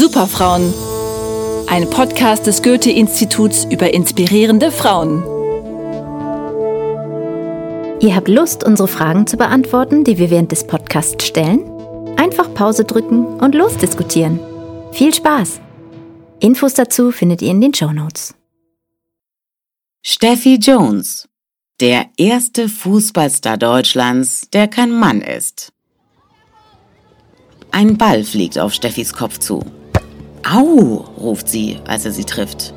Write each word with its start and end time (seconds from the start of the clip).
Superfrauen. 0.00 0.72
Ein 1.66 1.90
Podcast 1.90 2.46
des 2.46 2.62
Goethe-Instituts 2.62 3.66
über 3.66 3.92
inspirierende 3.92 4.72
Frauen. 4.72 5.22
Ihr 8.00 8.16
habt 8.16 8.28
Lust, 8.28 8.64
unsere 8.64 8.88
Fragen 8.88 9.26
zu 9.26 9.36
beantworten, 9.36 10.02
die 10.04 10.16
wir 10.16 10.30
während 10.30 10.52
des 10.52 10.66
Podcasts 10.66 11.26
stellen? 11.26 11.70
Einfach 12.16 12.54
Pause 12.54 12.84
drücken 12.84 13.26
und 13.26 13.54
losdiskutieren. 13.54 14.40
Viel 14.92 15.12
Spaß! 15.12 15.60
Infos 16.38 16.72
dazu 16.72 17.12
findet 17.12 17.42
ihr 17.42 17.50
in 17.50 17.60
den 17.60 17.74
Show 17.74 17.92
Notes. 17.92 18.34
Steffi 20.02 20.54
Jones, 20.54 21.28
der 21.78 22.06
erste 22.16 22.70
Fußballstar 22.70 23.58
Deutschlands, 23.58 24.48
der 24.50 24.66
kein 24.66 24.92
Mann 24.92 25.20
ist. 25.20 25.74
Ein 27.70 27.98
Ball 27.98 28.24
fliegt 28.24 28.58
auf 28.58 28.72
Steffis 28.72 29.12
Kopf 29.12 29.36
zu. 29.36 29.62
Au, 30.42 31.04
ruft 31.18 31.48
sie, 31.48 31.78
als 31.86 32.04
er 32.04 32.12
sie 32.12 32.24
trifft. 32.24 32.72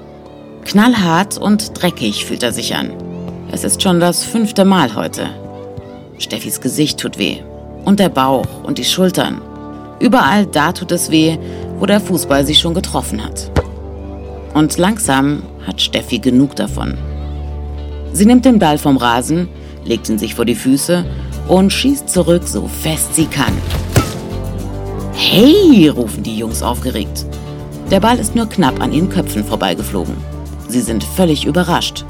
Knallhart 0.65 1.37
und 1.37 1.81
dreckig 1.81 2.25
fühlt 2.25 2.43
er 2.43 2.51
sich 2.51 2.75
an. 2.75 2.91
Es 3.51 3.63
ist 3.63 3.81
schon 3.81 3.99
das 3.99 4.25
fünfte 4.25 4.65
Mal 4.65 4.95
heute. 4.95 5.29
Steffis 6.17 6.59
Gesicht 6.59 6.99
tut 6.99 7.17
weh. 7.17 7.37
Und 7.85 7.99
der 7.99 8.09
Bauch 8.09 8.63
und 8.63 8.77
die 8.77 8.83
Schultern. 8.83 9.41
Überall 9.99 10.45
da 10.45 10.71
tut 10.71 10.91
es 10.91 11.09
weh, 11.09 11.37
wo 11.79 11.85
der 11.85 12.01
Fußball 12.01 12.45
sie 12.45 12.55
schon 12.55 12.73
getroffen 12.73 13.23
hat. 13.23 13.51
Und 14.53 14.77
langsam 14.77 15.43
hat 15.65 15.81
Steffi 15.81 16.19
genug 16.19 16.55
davon. 16.55 16.97
Sie 18.11 18.25
nimmt 18.25 18.45
den 18.45 18.59
Ball 18.59 18.77
vom 18.77 18.97
Rasen, 18.97 19.47
legt 19.85 20.09
ihn 20.09 20.19
sich 20.19 20.35
vor 20.35 20.45
die 20.45 20.55
Füße 20.55 21.05
und 21.47 21.71
schießt 21.71 22.09
zurück, 22.09 22.43
so 22.45 22.67
fest 22.67 23.15
sie 23.15 23.25
kann. 23.25 23.53
Hey, 25.13 25.87
rufen 25.87 26.23
die 26.23 26.37
Jungs 26.37 26.61
aufgeregt. 26.61 27.25
Der 27.91 27.99
Ball 27.99 28.19
ist 28.19 28.35
nur 28.35 28.47
knapp 28.47 28.81
an 28.81 28.91
ihren 28.91 29.09
Köpfen 29.09 29.43
vorbeigeflogen. 29.43 30.15
Sie 30.67 30.81
sind 30.81 31.03
völlig 31.03 31.45
überrascht. 31.45 32.05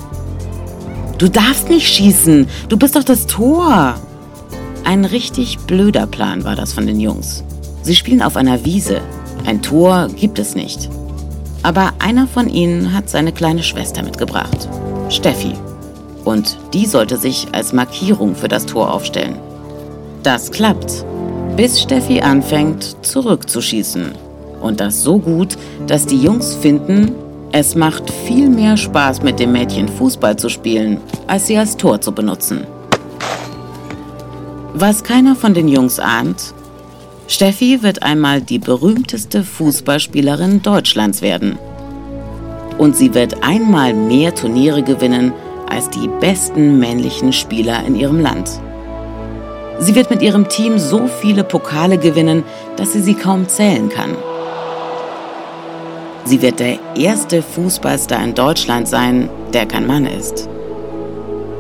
Du 1.18 1.30
darfst 1.30 1.70
nicht 1.70 1.88
schießen, 1.88 2.48
du 2.70 2.78
bist 2.78 2.96
doch 2.96 3.04
das 3.04 3.28
Tor. 3.28 3.96
Ein 4.84 5.06
richtig 5.06 5.60
blöder 5.60 6.08
Plan 6.08 6.44
war 6.44 6.56
das 6.56 6.74
von 6.74 6.88
den 6.88 7.00
Jungs. 7.00 7.44
Sie 7.82 7.96
spielen 7.96 8.22
auf 8.22 8.36
einer 8.36 8.66
Wiese. 8.66 9.02
Ein 9.46 9.62
Tor 9.62 10.08
gibt 10.16 10.40
es 10.40 10.56
nicht. 10.56 10.90
Aber 11.64 11.94
einer 12.00 12.28
von 12.28 12.50
ihnen 12.50 12.94
hat 12.94 13.10
seine 13.10 13.32
kleine 13.32 13.64
Schwester 13.64 14.04
mitgebracht, 14.04 14.68
Steffi. 15.10 15.54
Und 16.26 16.58
die 16.74 16.86
sollte 16.86 17.18
sich 17.18 17.48
als 17.52 17.74
Markierung 17.74 18.36
für 18.36 18.48
das 18.48 18.66
Tor 18.66 18.94
aufstellen. 18.94 19.38
Das 20.24 20.52
klappt 20.52 21.06
bis 21.56 21.82
Steffi 21.82 22.20
anfängt 22.20 22.96
zurückzuschießen. 23.06 24.14
Und 24.64 24.80
das 24.80 25.04
so 25.04 25.20
gut, 25.20 25.58
dass 25.88 26.06
die 26.06 26.18
Jungs 26.20 26.56
finden, 26.56 27.12
es 27.52 27.76
macht 27.76 28.10
viel 28.10 28.50
mehr 28.50 28.78
Spaß 28.78 29.22
mit 29.22 29.38
dem 29.38 29.52
Mädchen 29.52 29.90
Fußball 29.90 30.38
zu 30.38 30.48
spielen, 30.48 31.00
als 31.28 31.48
sie 31.48 31.58
als 31.58 31.76
Tor 31.76 32.00
zu 32.00 32.14
benutzen. 32.14 32.66
Was 34.74 35.04
keiner 35.04 35.36
von 35.36 35.54
den 35.54 35.68
Jungs 35.68 36.00
ahnt, 36.00 36.54
Steffi 37.28 37.84
wird 37.84 38.04
einmal 38.04 38.42
die 38.42 38.58
berühmteste 38.58 39.44
Fußballspielerin 39.44 40.62
Deutschlands 40.62 41.22
werden. 41.22 41.60
Und 42.78 42.96
sie 42.96 43.14
wird 43.14 43.44
einmal 43.44 43.94
mehr 43.94 44.34
Turniere 44.34 44.82
gewinnen 44.82 45.34
als 45.70 45.90
die 45.90 46.10
besten 46.22 46.80
männlichen 46.80 47.34
Spieler 47.34 47.86
in 47.86 47.96
ihrem 47.96 48.20
Land. 48.20 48.50
Sie 49.80 49.94
wird 49.94 50.10
mit 50.10 50.22
ihrem 50.22 50.48
Team 50.48 50.80
so 50.80 51.08
viele 51.08 51.44
Pokale 51.44 51.98
gewinnen, 51.98 52.44
dass 52.78 52.94
sie 52.94 53.02
sie 53.02 53.16
kaum 53.16 53.48
zählen 53.50 53.90
kann. 53.90 54.16
Sie 56.26 56.42
wird 56.42 56.60
der 56.60 56.80
erste 56.96 57.42
Fußballstar 57.42 58.24
in 58.24 58.34
Deutschland 58.34 58.88
sein, 58.88 59.30
der 59.54 59.66
kein 59.66 59.86
Mann 59.86 60.06
ist. 60.06 60.48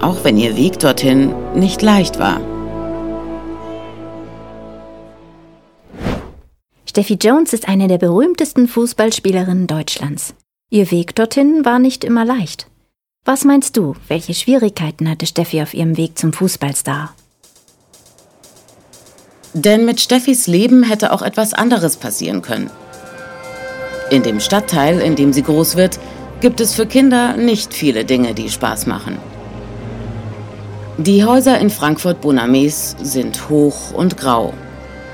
Auch 0.01 0.23
wenn 0.23 0.37
ihr 0.37 0.55
Weg 0.55 0.79
dorthin 0.79 1.33
nicht 1.53 1.81
leicht 1.81 2.17
war. 2.19 2.39
Steffi 6.85 7.15
Jones 7.15 7.53
ist 7.53 7.67
eine 7.67 7.87
der 7.87 7.97
berühmtesten 7.97 8.67
Fußballspielerinnen 8.67 9.67
Deutschlands. 9.67 10.35
Ihr 10.69 10.91
Weg 10.91 11.15
dorthin 11.15 11.65
war 11.65 11.79
nicht 11.79 12.03
immer 12.03 12.23
leicht. 12.23 12.67
Was 13.25 13.45
meinst 13.45 13.77
du, 13.77 13.95
welche 14.07 14.33
Schwierigkeiten 14.33 15.09
hatte 15.09 15.25
Steffi 15.25 15.61
auf 15.61 15.73
ihrem 15.73 15.97
Weg 15.97 16.17
zum 16.17 16.33
Fußballstar? 16.33 17.15
Denn 19.53 19.85
mit 19.85 20.01
Steffis 20.01 20.47
Leben 20.47 20.83
hätte 20.83 21.13
auch 21.13 21.21
etwas 21.21 21.53
anderes 21.53 21.97
passieren 21.97 22.41
können. 22.41 22.69
In 24.13 24.21
dem 24.21 24.39
Stadtteil, 24.39 24.99
in 24.99 25.15
dem 25.15 25.33
sie 25.33 25.41
groß 25.41 25.75
wird, 25.75 25.97
gibt 26.39 26.61
es 26.61 26.75
für 26.75 26.85
Kinder 26.85 27.35
nicht 27.35 27.73
viele 27.73 28.05
Dinge, 28.05 28.35
die 28.35 28.47
Spaß 28.47 28.85
machen. 28.85 29.17
Die 30.99 31.25
Häuser 31.25 31.57
in 31.57 31.71
Frankfurt-Bonames 31.71 32.95
sind 33.01 33.49
hoch 33.49 33.91
und 33.91 34.15
grau. 34.15 34.53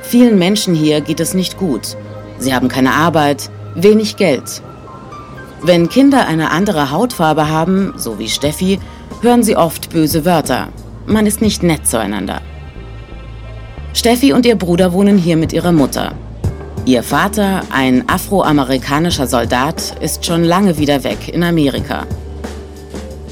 Vielen 0.01 0.37
Menschen 0.37 0.75
hier 0.75 0.99
geht 0.99 1.21
es 1.21 1.33
nicht 1.33 1.57
gut. 1.57 1.95
Sie 2.39 2.53
haben 2.53 2.67
keine 2.67 2.91
Arbeit, 2.91 3.49
wenig 3.73 4.17
Geld. 4.17 4.61
Wenn 5.61 5.87
Kinder 5.87 6.27
eine 6.27 6.51
andere 6.51 6.91
Hautfarbe 6.91 7.47
haben, 7.47 7.93
so 7.95 8.19
wie 8.19 8.27
Steffi, 8.27 8.81
hören 9.21 9.43
sie 9.43 9.55
oft 9.55 9.91
böse 9.91 10.25
Wörter. 10.25 10.67
Man 11.05 11.25
ist 11.25 11.41
nicht 11.41 11.63
nett 11.63 11.87
zueinander. 11.87 12.41
Steffi 13.93 14.33
und 14.33 14.45
ihr 14.45 14.57
Bruder 14.57 14.91
wohnen 14.91 15.17
hier 15.17 15.37
mit 15.37 15.53
ihrer 15.53 15.71
Mutter. 15.71 16.15
Ihr 16.89 17.03
Vater, 17.03 17.61
ein 17.69 18.09
afroamerikanischer 18.09 19.27
Soldat, 19.27 20.01
ist 20.01 20.25
schon 20.25 20.43
lange 20.43 20.79
wieder 20.79 21.03
weg 21.03 21.27
in 21.31 21.43
Amerika. 21.43 22.07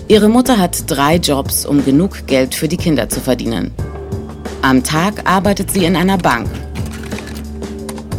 Ihre 0.08 0.30
Mutter 0.30 0.60
hat 0.60 0.84
drei 0.86 1.16
Jobs, 1.16 1.66
um 1.66 1.84
genug 1.84 2.28
Geld 2.28 2.54
für 2.54 2.68
die 2.68 2.78
Kinder 2.78 3.10
zu 3.10 3.20
verdienen. 3.20 3.74
Am 4.62 4.84
Tag 4.84 5.28
arbeitet 5.28 5.72
sie 5.72 5.86
in 5.86 5.96
einer 5.96 6.20
Bank, 6.20 6.48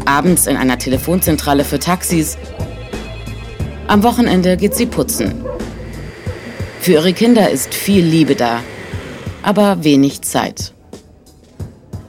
abends 0.07 0.49
in 0.49 0.57
einer 0.57 0.77
Telefonzentrale 0.77 1.65
für 1.65 1.79
Taxis. 1.79 2.37
Am 3.87 4.03
Wochenende 4.03 4.57
geht 4.57 4.75
sie 4.75 4.87
putzen. 4.87 5.45
Für 6.81 6.95
ihre 6.95 7.13
Kinder 7.13 7.49
ist 7.49 7.75
viel 7.75 8.05
Liebe 8.05 8.35
da, 8.35 8.59
aber 9.45 9.85
wenig 9.85 10.23
Zeit. 10.23 10.73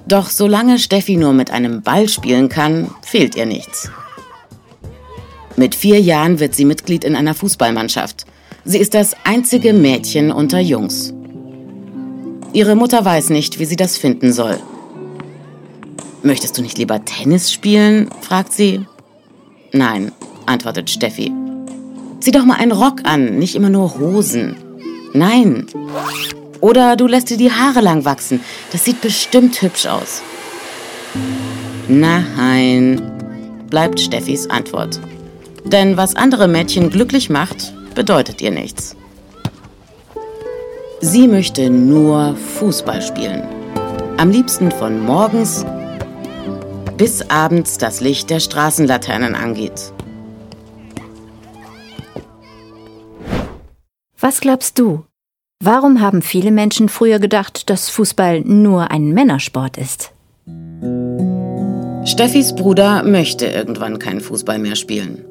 Doch 0.10 0.32
solange 0.32 0.80
Steffi 0.80 1.18
nur 1.18 1.34
mit 1.34 1.52
einem 1.52 1.84
Ball 1.84 2.10
spielen 2.10 2.50
kann, 2.50 2.90
fehlt 3.04 3.36
ihr 3.36 3.46
nichts. 3.46 3.92
Mit 5.56 5.76
vier 5.76 6.02
Jahren 6.02 6.40
wird 6.40 6.56
sie 6.56 6.66
Mitglied 6.66 7.04
in 7.04 7.16
einer 7.16 7.36
Fußballmannschaft. 7.36 8.26
Sie 8.66 8.80
ist 8.80 8.96
das 8.96 9.16
einzige 9.24 9.72
Mädchen 9.72 10.32
unter 10.32 10.60
Jungs. 10.60 11.14
Ihre 12.54 12.76
Mutter 12.76 13.06
weiß 13.06 13.30
nicht, 13.30 13.60
wie 13.60 13.66
sie 13.66 13.76
das 13.76 13.98
finden 13.98 14.34
soll. 14.34 14.58
Möchtest 16.24 16.58
du 16.58 16.64
nicht 16.64 16.80
lieber 16.80 17.06
Tennis 17.06 17.54
spielen? 17.54 18.10
fragt 18.22 18.52
sie. 18.52 18.88
Nein, 19.74 20.12
antwortet 20.48 20.90
Steffi. 20.90 21.32
Zieh 22.20 22.32
doch 22.32 22.46
mal 22.46 22.58
einen 22.58 22.72
Rock 22.72 23.02
an, 23.04 23.38
nicht 23.38 23.54
immer 23.54 23.70
nur 23.70 24.00
Hosen. 24.00 24.56
Nein. 25.14 25.68
Oder 26.62 26.96
du 26.96 27.08
lässt 27.08 27.30
dir 27.30 27.38
die 27.38 27.52
Haare 27.52 27.82
lang 27.82 28.06
wachsen. 28.06 28.42
Das 28.72 28.86
sieht 28.86 29.02
bestimmt 29.02 29.62
hübsch 29.62 29.86
aus. 29.86 30.22
Nein, 31.88 33.02
bleibt 33.70 34.00
Steffis 34.00 34.50
Antwort. 34.50 35.00
Denn 35.64 35.98
was 35.98 36.16
andere 36.16 36.48
Mädchen 36.48 36.90
glücklich 36.90 37.30
macht, 37.30 37.74
bedeutet 37.96 38.42
ihr 38.42 38.52
nichts. 38.52 38.96
Sie 41.02 41.28
möchte 41.28 41.70
nur 41.70 42.36
Fußball 42.60 43.02
spielen. 43.02 43.44
Am 44.18 44.32
liebsten 44.32 44.70
von 44.72 45.06
morgens 45.06 45.66
bis 46.98 47.22
abends 47.30 47.78
das 47.78 48.02
Licht 48.02 48.30
der 48.30 48.42
Straßenlaternen 48.42 49.34
angeht. 49.34 49.94
Was 54.20 54.42
glaubst 54.42 54.78
du? 54.78 55.06
Warum 55.62 56.00
haben 56.00 56.22
viele 56.22 56.52
Menschen 56.52 56.88
früher 56.88 57.20
gedacht, 57.20 57.70
dass 57.70 57.90
Fußball 57.90 58.40
nur 58.46 58.92
ein 58.92 59.10
Männersport 59.10 59.78
ist? 59.78 60.14
Steffis 62.06 62.56
Bruder 62.56 63.04
möchte 63.04 63.46
irgendwann 63.46 64.00
keinen 64.00 64.22
Fußball 64.22 64.58
mehr 64.58 64.78
spielen. 64.78 65.26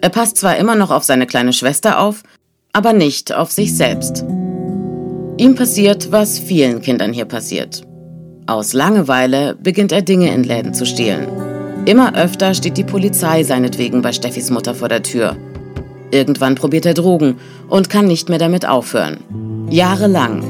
Er 0.00 0.08
passt 0.08 0.38
zwar 0.38 0.56
immer 0.56 0.74
noch 0.74 0.90
auf 0.90 1.04
seine 1.04 1.26
kleine 1.26 1.52
Schwester 1.52 2.00
auf, 2.00 2.22
aber 2.72 2.94
nicht 2.94 3.34
auf 3.34 3.52
sich 3.52 3.76
selbst. 3.76 4.24
Ihm 5.36 5.54
passiert, 5.54 6.10
was 6.12 6.38
vielen 6.38 6.80
Kindern 6.80 7.12
hier 7.12 7.26
passiert. 7.26 7.82
Aus 8.46 8.72
Langeweile 8.72 9.54
beginnt 9.54 9.92
er 9.92 10.00
Dinge 10.00 10.32
in 10.32 10.44
Läden 10.44 10.72
zu 10.72 10.86
stehlen. 10.86 11.28
Immer 11.84 12.16
öfter 12.16 12.54
steht 12.54 12.78
die 12.78 12.84
Polizei 12.84 13.44
seinetwegen 13.44 14.00
bei 14.00 14.14
Steffis 14.14 14.48
Mutter 14.48 14.74
vor 14.74 14.88
der 14.88 15.02
Tür. 15.02 15.36
Irgendwann 16.10 16.54
probiert 16.54 16.86
er 16.86 16.94
Drogen 16.94 17.38
und 17.68 17.90
kann 17.90 18.06
nicht 18.06 18.28
mehr 18.28 18.38
damit 18.38 18.66
aufhören. 18.66 19.18
Jahrelang. 19.70 20.42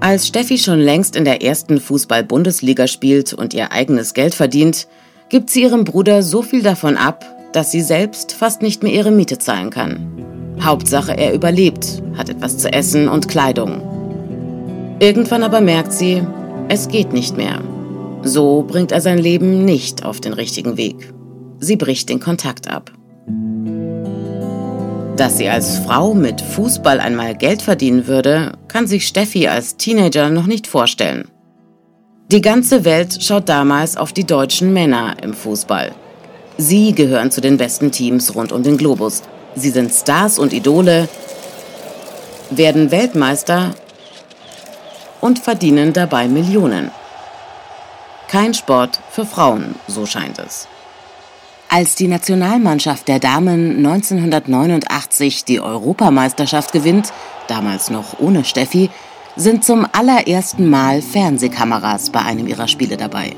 Als 0.00 0.26
Steffi 0.26 0.56
schon 0.56 0.80
längst 0.80 1.14
in 1.14 1.24
der 1.24 1.42
ersten 1.42 1.80
Fußball-Bundesliga 1.80 2.86
spielt 2.86 3.34
und 3.34 3.52
ihr 3.52 3.72
eigenes 3.72 4.14
Geld 4.14 4.34
verdient, 4.34 4.86
gibt 5.28 5.50
sie 5.50 5.62
ihrem 5.62 5.84
Bruder 5.84 6.22
so 6.22 6.42
viel 6.42 6.62
davon 6.62 6.96
ab, 6.96 7.24
dass 7.52 7.70
sie 7.70 7.82
selbst 7.82 8.32
fast 8.32 8.62
nicht 8.62 8.82
mehr 8.82 8.92
ihre 8.92 9.10
Miete 9.10 9.38
zahlen 9.38 9.70
kann. 9.70 10.56
Hauptsache, 10.62 11.16
er 11.16 11.34
überlebt, 11.34 12.02
hat 12.16 12.28
etwas 12.28 12.58
zu 12.58 12.72
essen 12.72 13.08
und 13.08 13.28
Kleidung. 13.28 14.96
Irgendwann 15.00 15.42
aber 15.42 15.60
merkt 15.60 15.92
sie, 15.92 16.22
es 16.68 16.88
geht 16.88 17.12
nicht 17.12 17.36
mehr. 17.36 17.60
So 18.22 18.62
bringt 18.62 18.92
er 18.92 19.00
sein 19.00 19.18
Leben 19.18 19.64
nicht 19.64 20.04
auf 20.04 20.20
den 20.20 20.34
richtigen 20.34 20.76
Weg. 20.76 21.12
Sie 21.58 21.76
bricht 21.76 22.08
den 22.08 22.20
Kontakt 22.20 22.70
ab. 22.70 22.92
Dass 25.20 25.36
sie 25.36 25.50
als 25.50 25.76
Frau 25.76 26.14
mit 26.14 26.40
Fußball 26.40 26.98
einmal 26.98 27.34
Geld 27.34 27.60
verdienen 27.60 28.06
würde, 28.06 28.52
kann 28.68 28.86
sich 28.86 29.06
Steffi 29.06 29.48
als 29.48 29.76
Teenager 29.76 30.30
noch 30.30 30.46
nicht 30.46 30.66
vorstellen. 30.66 31.28
Die 32.32 32.40
ganze 32.40 32.86
Welt 32.86 33.22
schaut 33.22 33.46
damals 33.46 33.98
auf 33.98 34.14
die 34.14 34.24
deutschen 34.24 34.72
Männer 34.72 35.16
im 35.22 35.34
Fußball. 35.34 35.92
Sie 36.56 36.94
gehören 36.94 37.30
zu 37.30 37.42
den 37.42 37.58
besten 37.58 37.92
Teams 37.92 38.34
rund 38.34 38.50
um 38.50 38.62
den 38.62 38.78
Globus. 38.78 39.22
Sie 39.54 39.68
sind 39.68 39.92
Stars 39.92 40.38
und 40.38 40.54
Idole, 40.54 41.06
werden 42.48 42.90
Weltmeister 42.90 43.74
und 45.20 45.38
verdienen 45.38 45.92
dabei 45.92 46.28
Millionen. 46.28 46.90
Kein 48.26 48.54
Sport 48.54 48.98
für 49.10 49.26
Frauen, 49.26 49.74
so 49.86 50.06
scheint 50.06 50.38
es. 50.38 50.66
Als 51.72 51.94
die 51.94 52.08
Nationalmannschaft 52.08 53.06
der 53.06 53.20
Damen 53.20 53.76
1989 53.76 55.44
die 55.44 55.60
Europameisterschaft 55.60 56.72
gewinnt, 56.72 57.12
damals 57.46 57.90
noch 57.90 58.18
ohne 58.18 58.44
Steffi, 58.44 58.90
sind 59.36 59.64
zum 59.64 59.86
allerersten 59.92 60.68
Mal 60.68 61.00
Fernsehkameras 61.00 62.10
bei 62.10 62.22
einem 62.22 62.48
ihrer 62.48 62.66
Spiele 62.66 62.96
dabei. 62.96 63.36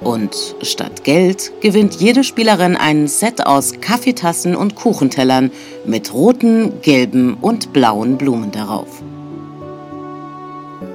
Und 0.00 0.36
statt 0.62 1.02
Geld 1.02 1.50
gewinnt 1.60 1.96
jede 1.96 2.22
Spielerin 2.22 2.76
ein 2.76 3.08
Set 3.08 3.44
aus 3.44 3.80
Kaffeetassen 3.80 4.54
und 4.54 4.76
Kuchentellern 4.76 5.50
mit 5.84 6.14
roten, 6.14 6.80
gelben 6.82 7.34
und 7.40 7.72
blauen 7.72 8.18
Blumen 8.18 8.52
darauf. 8.52 9.02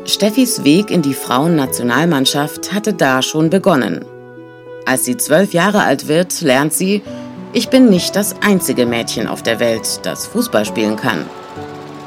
Steffis 0.05 0.63
Weg 0.63 0.91
in 0.91 1.01
die 1.01 1.13
Frauennationalmannschaft 1.13 2.71
hatte 2.71 2.93
da 2.93 3.21
schon 3.21 3.49
begonnen. 3.49 4.05
Als 4.85 5.05
sie 5.05 5.17
zwölf 5.17 5.53
Jahre 5.53 5.83
alt 5.83 6.07
wird, 6.07 6.41
lernt 6.41 6.73
sie, 6.73 7.01
ich 7.53 7.69
bin 7.69 7.89
nicht 7.89 8.15
das 8.15 8.35
einzige 8.41 8.85
Mädchen 8.85 9.27
auf 9.27 9.43
der 9.43 9.59
Welt, 9.59 9.99
das 10.03 10.25
Fußball 10.27 10.65
spielen 10.65 10.95
kann. 10.95 11.25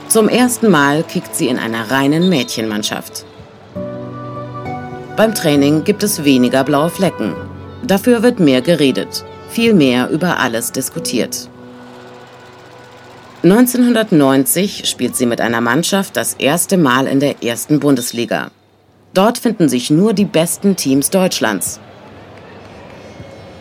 Zum 0.09 0.29
ersten 0.29 0.71
Mal 0.71 1.03
kickt 1.03 1.35
sie 1.35 1.49
in 1.49 1.59
einer 1.59 1.91
reinen 1.91 2.29
Mädchenmannschaft. 2.29 3.25
Beim 5.17 5.35
Training 5.35 5.85
gibt 5.85 6.03
es 6.03 6.25
weniger 6.25 6.63
blaue 6.65 6.91
Flecken. 6.91 7.35
Dafür 7.83 8.23
wird 8.23 8.39
mehr 8.39 8.61
geredet, 8.61 9.25
viel 9.49 9.73
mehr 9.73 10.11
über 10.11 10.39
alles 10.39 10.73
diskutiert. 10.73 11.49
1990 13.43 14.89
spielt 14.89 15.17
sie 15.17 15.27
mit 15.27 15.41
einer 15.41 15.61
Mannschaft 15.61 16.17
das 16.17 16.35
erste 16.35 16.77
Mal 16.77 17.07
in 17.07 17.21
der 17.21 17.43
ersten 17.43 17.81
Bundesliga. 17.81 18.51
Dort 19.15 19.39
finden 19.39 19.69
sich 19.69 19.91
nur 19.91 20.13
die 20.13 20.25
besten 20.25 20.77
Teams 20.77 21.11
Deutschlands. 21.11 21.81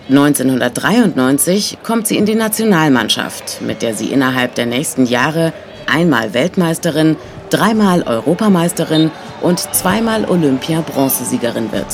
1993 0.07 1.79
kommt 1.81 2.05
sie 2.05 2.17
in 2.17 2.27
die 2.27 2.35
Nationalmannschaft, 2.35 3.61
mit 3.61 3.81
der 3.81 3.95
sie 3.95 4.11
innerhalb 4.11 4.53
der 4.53 4.67
nächsten 4.67 5.07
Jahre 5.07 5.51
einmal 5.87 6.35
Weltmeisterin, 6.35 7.15
dreimal 7.49 8.03
Europameisterin 8.03 9.09
und 9.41 9.59
zweimal 9.73 10.25
Olympia-Bronzesiegerin 10.25 11.71
wird. 11.71 11.87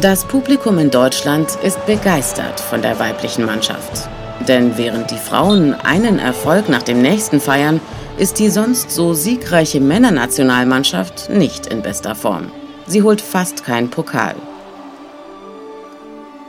Das 0.00 0.24
Publikum 0.24 0.78
in 0.78 0.90
Deutschland 0.90 1.58
ist 1.62 1.84
begeistert 1.84 2.58
von 2.58 2.80
der 2.80 2.98
weiblichen 2.98 3.44
Mannschaft. 3.44 4.08
Denn 4.48 4.78
während 4.78 5.10
die 5.10 5.18
Frauen 5.18 5.74
einen 5.74 6.18
Erfolg 6.18 6.70
nach 6.70 6.82
dem 6.82 7.02
nächsten 7.02 7.38
feiern, 7.38 7.80
ist 8.16 8.38
die 8.38 8.48
sonst 8.48 8.90
so 8.90 9.12
siegreiche 9.12 9.80
Männernationalmannschaft 9.80 11.28
nicht 11.28 11.66
in 11.66 11.82
bester 11.82 12.14
Form. 12.14 12.50
Sie 12.86 13.02
holt 13.02 13.20
fast 13.20 13.64
keinen 13.64 13.90
Pokal. 13.90 14.34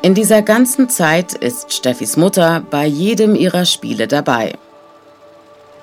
In 0.05 0.13
dieser 0.13 0.43
ganzen 0.43 0.87
Zeit 0.87 1.33
ist 1.33 1.73
Steffis 1.73 2.15
Mutter 2.15 2.63
bei 2.69 2.85
jedem 2.85 3.33
ihrer 3.33 3.65
Spiele 3.65 4.07
dabei. 4.07 4.53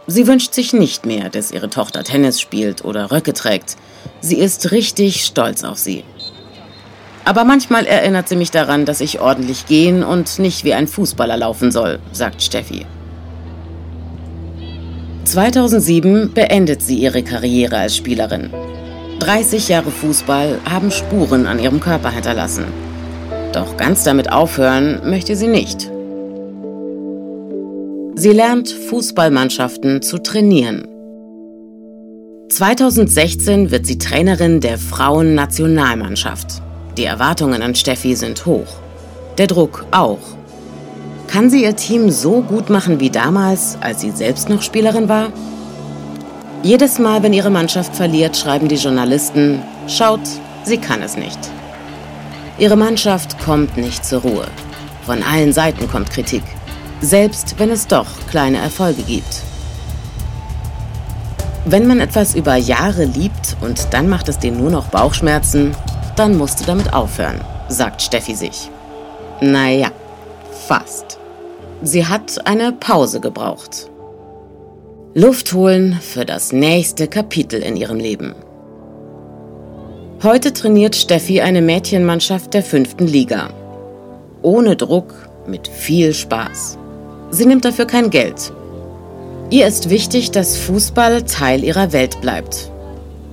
Sie 0.06 0.28
wünscht 0.28 0.54
sich 0.54 0.72
nicht 0.72 1.04
mehr, 1.04 1.28
dass 1.28 1.50
ihre 1.50 1.68
Tochter 1.70 2.04
Tennis 2.04 2.40
spielt 2.40 2.84
oder 2.84 3.10
Röcke 3.10 3.32
trägt. 3.32 3.76
Sie 4.20 4.38
ist 4.38 4.70
richtig 4.70 5.24
stolz 5.24 5.64
auf 5.64 5.76
sie. 5.76 6.04
Aber 7.24 7.42
manchmal 7.42 7.84
erinnert 7.84 8.28
sie 8.28 8.36
mich 8.36 8.52
daran, 8.52 8.84
dass 8.84 9.00
ich 9.00 9.18
ordentlich 9.20 9.66
gehen 9.66 10.04
und 10.04 10.38
nicht 10.38 10.62
wie 10.62 10.74
ein 10.74 10.86
Fußballer 10.86 11.38
laufen 11.38 11.72
soll, 11.72 11.98
sagt 12.12 12.42
Steffi. 12.42 12.86
2007 15.24 16.32
beendet 16.32 16.80
sie 16.80 16.98
ihre 16.98 17.24
Karriere 17.24 17.78
als 17.78 17.96
Spielerin. 17.96 18.50
30 19.18 19.66
Jahre 19.66 19.90
Fußball 19.90 20.60
haben 20.70 20.92
Spuren 20.92 21.48
an 21.48 21.58
ihrem 21.58 21.80
Körper 21.80 22.10
hinterlassen. 22.10 22.91
Doch 23.52 23.76
ganz 23.76 24.02
damit 24.04 24.32
aufhören 24.32 25.00
möchte 25.04 25.36
sie 25.36 25.46
nicht. 25.46 25.90
Sie 28.14 28.30
lernt 28.30 28.70
Fußballmannschaften 28.70 30.00
zu 30.00 30.18
trainieren. 30.18 30.86
2016 32.48 33.70
wird 33.70 33.86
sie 33.86 33.98
Trainerin 33.98 34.60
der 34.60 34.78
Frauennationalmannschaft. 34.78 36.62
Die 36.96 37.04
Erwartungen 37.04 37.62
an 37.62 37.74
Steffi 37.74 38.14
sind 38.14 38.46
hoch. 38.46 38.76
Der 39.38 39.46
Druck 39.46 39.86
auch. 39.90 40.18
Kann 41.28 41.50
sie 41.50 41.62
ihr 41.62 41.76
Team 41.76 42.10
so 42.10 42.42
gut 42.42 42.70
machen 42.70 43.00
wie 43.00 43.10
damals, 43.10 43.78
als 43.80 44.02
sie 44.02 44.10
selbst 44.10 44.48
noch 44.50 44.62
Spielerin 44.62 45.08
war? 45.08 45.32
Jedes 46.62 46.98
Mal, 46.98 47.22
wenn 47.22 47.32
ihre 47.32 47.50
Mannschaft 47.50 47.96
verliert, 47.96 48.36
schreiben 48.36 48.68
die 48.68 48.76
Journalisten, 48.76 49.62
schaut, 49.88 50.20
sie 50.64 50.78
kann 50.78 51.02
es 51.02 51.16
nicht. 51.16 51.38
Ihre 52.58 52.76
Mannschaft 52.76 53.38
kommt 53.40 53.76
nicht 53.76 54.04
zur 54.04 54.22
Ruhe. 54.22 54.46
Von 55.06 55.22
allen 55.22 55.52
Seiten 55.52 55.88
kommt 55.88 56.10
Kritik, 56.10 56.42
selbst 57.00 57.58
wenn 57.58 57.70
es 57.70 57.86
doch 57.86 58.06
kleine 58.30 58.58
Erfolge 58.58 59.02
gibt. 59.02 59.42
Wenn 61.64 61.86
man 61.86 62.00
etwas 62.00 62.34
über 62.34 62.56
Jahre 62.56 63.04
liebt 63.04 63.56
und 63.60 63.92
dann 63.92 64.08
macht 64.08 64.28
es 64.28 64.38
dir 64.38 64.52
nur 64.52 64.70
noch 64.70 64.88
Bauchschmerzen, 64.88 65.74
dann 66.16 66.36
musst 66.36 66.60
du 66.60 66.64
damit 66.64 66.92
aufhören, 66.92 67.40
sagt 67.68 68.02
Steffi 68.02 68.34
sich. 68.34 68.68
Naja, 69.40 69.90
fast. 70.66 71.18
Sie 71.82 72.06
hat 72.06 72.46
eine 72.46 72.72
Pause 72.72 73.20
gebraucht. 73.20 73.88
Luft 75.14 75.52
holen 75.52 75.98
für 76.00 76.24
das 76.24 76.52
nächste 76.52 77.08
Kapitel 77.08 77.60
in 77.60 77.76
ihrem 77.76 77.98
Leben. 77.98 78.34
Heute 80.22 80.52
trainiert 80.52 80.94
Steffi 80.94 81.40
eine 81.40 81.62
Mädchenmannschaft 81.62 82.54
der 82.54 82.62
fünften 82.62 83.06
Liga. 83.06 83.50
Ohne 84.42 84.76
Druck, 84.76 85.14
mit 85.46 85.68
viel 85.68 86.14
Spaß. 86.14 86.78
Sie 87.30 87.46
nimmt 87.46 87.64
dafür 87.64 87.86
kein 87.86 88.10
Geld. 88.10 88.52
Ihr 89.50 89.66
ist 89.66 89.90
wichtig, 89.90 90.30
dass 90.30 90.56
Fußball 90.56 91.22
Teil 91.24 91.64
ihrer 91.64 91.92
Welt 91.92 92.20
bleibt 92.20 92.72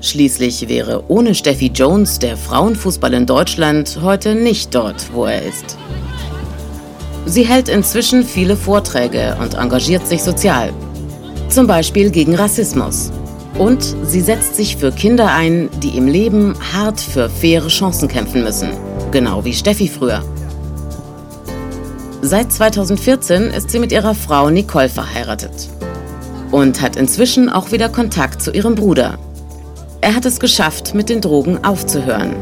Schließlich 0.02 0.70
wäre 0.70 1.04
ohne 1.10 1.36
Steffi 1.36 1.68
Jones 1.68 2.20
der 2.20 2.38
Frauenfußball 2.38 3.14
in 3.14 3.26
Deutschland 3.26 4.00
heute 4.02 4.34
nicht 4.34 4.74
dort, 4.74 5.14
wo 5.14 5.26
er 5.26 5.42
ist. 5.44 5.78
Sie 7.26 7.46
hält 7.46 7.68
inzwischen 7.68 8.24
viele 8.24 8.56
Vorträge 8.56 9.36
und 9.42 9.56
engagiert 9.56 10.08
sich 10.08 10.24
sozial, 10.24 10.72
zum 11.50 11.68
Beispiel 11.68 12.12
gegen 12.12 12.36
Rassismus. 12.36 13.12
Und 13.60 13.96
sie 14.04 14.22
setzt 14.22 14.56
sich 14.56 14.78
für 14.78 14.92
Kinder 14.92 15.32
ein, 15.32 15.70
die 15.84 15.96
im 15.96 16.08
Leben 16.08 16.56
hart 16.74 17.00
für 17.00 17.30
faire 17.30 17.68
Chancen 17.68 18.08
kämpfen 18.08 18.44
müssen, 18.44 18.70
genau 19.12 19.46
wie 19.46 19.54
Steffi 19.54 19.88
früher. 19.88 20.24
Seit 22.22 22.52
2014 22.52 23.44
ist 23.52 23.70
sie 23.70 23.80
mit 23.80 23.92
ihrer 23.92 24.16
Frau 24.16 24.50
Nicole 24.50 24.90
verheiratet 24.90 25.70
und 26.50 26.82
hat 26.82 26.96
inzwischen 26.96 27.48
auch 27.50 27.72
wieder 27.72 27.90
Kontakt 27.90 28.42
zu 28.42 28.52
ihrem 28.52 28.74
Bruder, 28.74 29.20
er 30.02 30.16
hat 30.16 30.26
es 30.26 30.40
geschafft, 30.40 30.96
mit 30.96 31.10
den 31.10 31.20
Drogen 31.20 31.64
aufzuhören. 31.66 32.34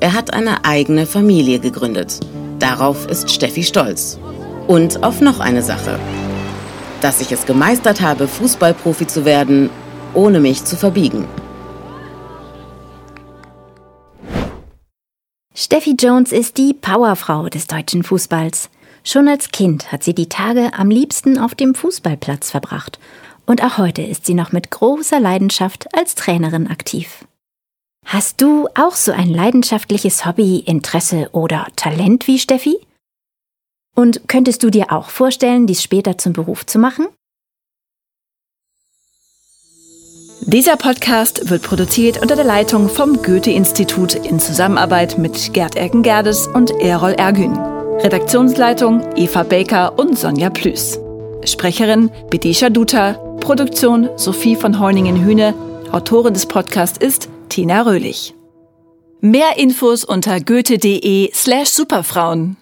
Er 0.00 0.14
hat 0.14 0.32
eine 0.32 0.64
eigene 0.64 1.04
Familie 1.04 1.58
gegründet. 1.58 2.20
Darauf 2.58 3.06
ist 3.06 3.30
Steffi 3.30 3.62
stolz. 3.64 4.18
Und 4.66 5.04
auf 5.04 5.20
noch 5.20 5.38
eine 5.38 5.62
Sache. 5.62 5.98
Dass 7.02 7.20
ich 7.20 7.30
es 7.30 7.44
gemeistert 7.44 8.00
habe, 8.00 8.26
Fußballprofi 8.26 9.06
zu 9.06 9.26
werden, 9.26 9.68
ohne 10.14 10.40
mich 10.40 10.64
zu 10.64 10.76
verbiegen. 10.76 11.26
Steffi 15.54 15.94
Jones 15.98 16.32
ist 16.32 16.58
die 16.58 16.74
Powerfrau 16.74 17.48
des 17.48 17.66
deutschen 17.66 18.02
Fußballs. 18.02 18.70
Schon 19.04 19.28
als 19.28 19.50
Kind 19.50 19.90
hat 19.92 20.02
sie 20.02 20.14
die 20.14 20.28
Tage 20.28 20.72
am 20.74 20.90
liebsten 20.90 21.38
auf 21.38 21.54
dem 21.54 21.74
Fußballplatz 21.74 22.50
verbracht 22.50 22.98
und 23.46 23.62
auch 23.64 23.78
heute 23.78 24.02
ist 24.02 24.26
sie 24.26 24.34
noch 24.34 24.52
mit 24.52 24.70
großer 24.70 25.20
Leidenschaft 25.20 25.88
als 25.94 26.14
Trainerin 26.14 26.68
aktiv. 26.68 27.24
Hast 28.06 28.40
du 28.40 28.68
auch 28.74 28.94
so 28.94 29.12
ein 29.12 29.28
leidenschaftliches 29.28 30.26
Hobby, 30.26 30.58
Interesse 30.58 31.30
oder 31.32 31.66
Talent 31.76 32.26
wie 32.26 32.38
Steffi? 32.38 32.78
Und 33.94 34.28
könntest 34.28 34.62
du 34.62 34.70
dir 34.70 34.90
auch 34.90 35.10
vorstellen, 35.10 35.66
dies 35.66 35.82
später 35.82 36.18
zum 36.18 36.32
Beruf 36.32 36.66
zu 36.66 36.78
machen? 36.78 37.06
Dieser 40.44 40.76
Podcast 40.76 41.50
wird 41.50 41.62
produziert 41.62 42.20
unter 42.20 42.34
der 42.34 42.44
Leitung 42.44 42.88
vom 42.88 43.22
Goethe-Institut 43.22 44.14
in 44.14 44.40
Zusammenarbeit 44.40 45.16
mit 45.16 45.52
Gerd 45.52 45.76
Erkengerdes 45.76 46.48
und 46.48 46.72
Errol 46.80 47.12
Ergün. 47.12 47.56
Redaktionsleitung 47.56 49.02
Eva 49.14 49.44
Baker 49.44 49.96
und 49.96 50.18
Sonja 50.18 50.50
Plüß. 50.50 50.98
Sprecherin 51.44 52.10
Bedesha 52.28 52.70
Duta. 52.70 53.12
Produktion 53.40 54.10
Sophie 54.16 54.56
von 54.56 54.80
Heuningen-Hühne. 54.80 55.54
Autorin 55.92 56.34
des 56.34 56.46
Podcasts 56.46 56.98
ist 56.98 57.28
Tina 57.48 57.82
Röhlich. 57.82 58.34
Mehr 59.20 59.56
Infos 59.58 60.04
unter 60.04 60.40
goethe.de 60.40 61.30
slash 61.32 61.68
superfrauen. 61.68 62.56